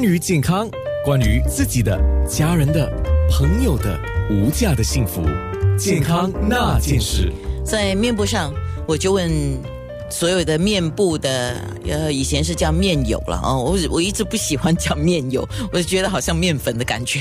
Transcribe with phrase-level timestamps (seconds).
[0.00, 0.70] 关于健康，
[1.04, 2.88] 关于自己的、家人的、
[3.32, 3.98] 朋友的
[4.30, 5.24] 无价的幸福，
[5.76, 7.32] 健康那件事。
[7.64, 8.54] 在面部上，
[8.86, 9.28] 我就问
[10.08, 11.56] 所有的面部的，
[11.88, 17.20] 呃，以前是叫面友了哦，我我一直不喜欢讲面友，我就觉得好像面粉的感觉，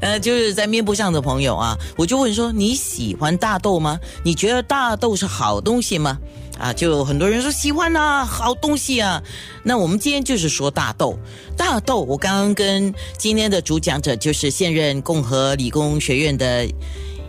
[0.00, 3.98] 呃， 就是在面部上的朋友啊，我就问说你喜欢大豆吗？
[4.22, 6.16] 你觉得大豆是好东西吗？
[6.58, 9.22] 啊，就很多人说喜欢呐，好东西啊。
[9.62, 11.18] 那我们今天就是说大豆，
[11.56, 12.00] 大豆。
[12.02, 16.66] 我刚刚跟今天的主讲者就是现任共和理工学院的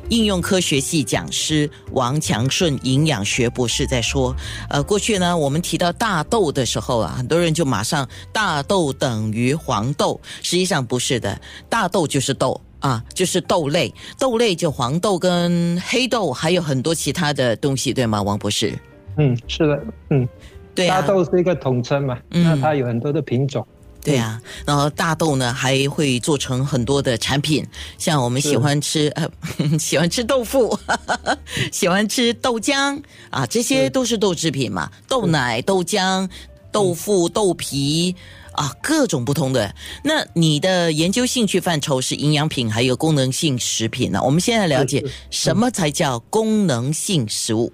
[0.09, 4.35] 应用科学系讲师王强顺营养学博士在说，
[4.69, 11.39] 呃，过去呢，我们提到大豆的时候啊，很多人就马上大豆等于黄豆，实际上不是的，
[11.69, 12.61] 大豆就是豆。
[12.79, 18.77] 啊，就是豆类，豆类就黄豆跟黑豆，还有很多其他的东西，对吗，王博士？
[19.17, 20.27] 嗯，是的，嗯，
[20.75, 23.65] 对大豆是一个统称嘛，那它有很多的品种。
[24.03, 27.65] 对呀，然后大豆呢还会做成很多的产品，
[27.97, 29.27] 像我们喜欢吃呃
[29.77, 30.79] 喜欢吃豆腐，
[31.73, 36.29] 喜欢吃豆浆啊，这些都是豆制品嘛，豆奶、豆浆、
[36.71, 38.15] 豆腐、豆皮
[38.53, 39.75] 啊，各种不同的。
[40.03, 44.21] 那你的研究兴趣范畴是营养品还有功能性食品呢？
[44.23, 47.73] 我们现在了解什么才叫功能性食物？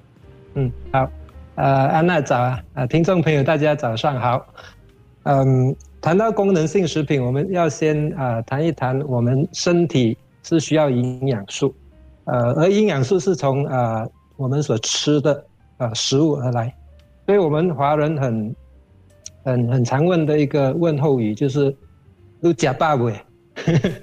[0.55, 1.07] 嗯，好。
[1.55, 2.59] 呃，安娜早啊！
[2.73, 4.43] 啊，听众朋友，大家早上好。
[5.25, 11.71] 嗯，谈到功能性食品，我们要先啊谈一谈我们身体是需要营养素，
[12.23, 14.03] 呃，而营养素是从啊
[14.35, 15.45] 我们所吃的
[15.77, 16.73] 啊食物而来。
[17.27, 18.55] 所以我们华人很
[19.45, 21.73] 很很常问的一个问候语就是
[22.41, 23.13] “都假爸喂”，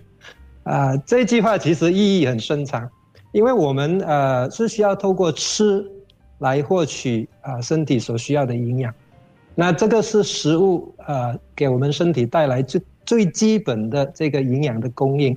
[0.62, 2.88] 啊，这句话其实意义很深长，
[3.32, 5.84] 因为我们呃是需要透过吃。
[6.40, 8.92] 来获取啊身体所需要的营养，
[9.54, 15.34] 那这个是食物啊给我们身体带来最最基本的这个营养的供应。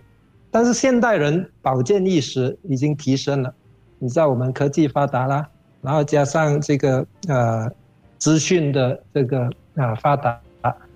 [0.49, 3.53] 但是现代人保健意识已经提升了，
[3.99, 5.47] 你知道我们科技发达啦，
[5.81, 7.69] 然后加上这个呃
[8.17, 10.39] 资讯的这个啊发达，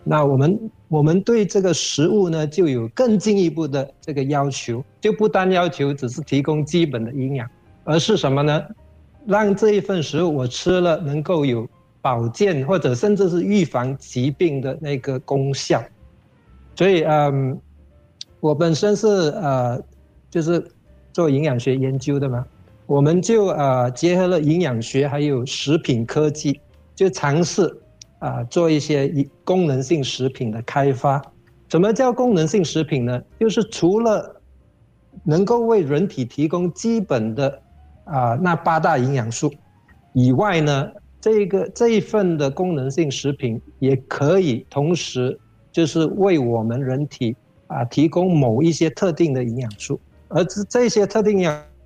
[0.04, 7.50] 那我们我们对这个食物呢就有更进一步的这个要求，就不单要求只是提供基本的营养，
[7.84, 8.64] 而是什么呢？
[9.28, 11.68] 让这一份食物我吃了能够有
[12.02, 15.84] 保健或者甚至是预防疾病的那个功效，
[16.78, 17.60] 所以嗯，
[18.40, 19.78] 我本身是呃
[20.30, 20.66] 就是
[21.12, 22.46] 做营养学研究的嘛，
[22.86, 26.62] 我们就呃结合了营养学还有食品科技，
[26.96, 27.70] 就尝试
[28.20, 31.22] 啊做一些功能性食品的开发。
[31.68, 33.22] 什么叫功能性食品呢？
[33.38, 34.42] 就是除了
[35.26, 37.62] 能够为人体提供基本的。
[38.10, 39.54] 啊，那八大营养素
[40.14, 45.38] 以外呢，这个这一份的功能性食品也可以同时
[45.72, 47.36] 就是为我们人体
[47.68, 51.42] 啊提供某一些特定的营养素，而这这些特定营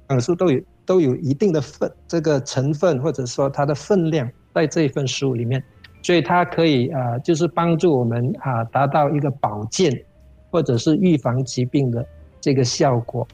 [0.10, 5.64] 养素都有都有一定的分这个成分或者说它的分量在这一份食物里面，
[6.04, 9.92] 所以它可以啊就是帮助我们啊达到一个保健
[10.52, 12.06] 或者是预防疾病的
[12.40, 13.28] 这个效果。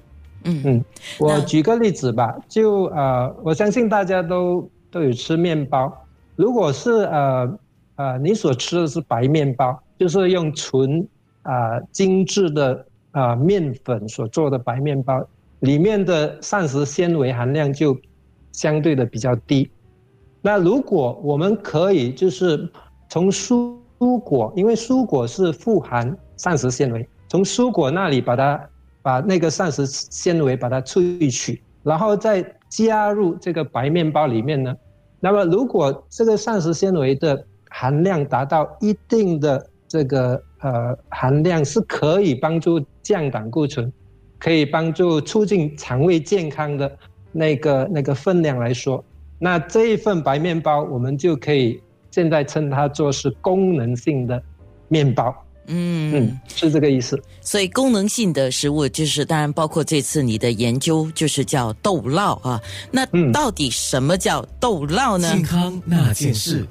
[0.43, 0.85] 嗯嗯，
[1.19, 5.91] 我举个例子吧，就呃，我相信大家都都有吃面包。
[6.35, 7.59] 如果是呃
[7.95, 11.05] 呃，你所吃的是白面包，就是用纯
[11.41, 15.21] 啊精致的啊面粉所做的白面包，
[15.59, 17.97] 里面的膳食纤维含量就
[18.51, 19.69] 相对的比较低。
[20.41, 22.69] 那如果我们可以就是
[23.09, 28.59] 从蔬蔬果，因为蔬果是富含膳食纤维，从蔬果那里把它。
[29.07, 34.75] 把那个膳食纤维把它萃取，然后再加入这个白面包里面呢。
[35.21, 43.89] 那么，如果这个膳食纤维的含量达到一定的这个呃含量，是可以帮助降胆固醇，
[44.39, 46.91] 可以帮助促进肠胃健康的
[47.31, 49.01] 那个那个分量来说，
[49.39, 51.81] 那这一份白面包我们就可以
[52.11, 54.43] 现在称它做是功能性的
[54.89, 55.33] 面包。
[55.67, 57.21] 嗯嗯，是这个意思。
[57.41, 62.61] 所以功能性的食物就是，当然包括这次你的研究，就是叫豆酪啊。
[62.91, 65.31] 那到底什么叫豆酪呢？
[65.31, 66.65] 健康那件事。